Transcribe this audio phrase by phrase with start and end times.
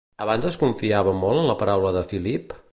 [0.23, 2.61] Abans es confiava molt en la paraula de Filip?